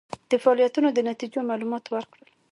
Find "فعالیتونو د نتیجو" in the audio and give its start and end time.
0.43-1.39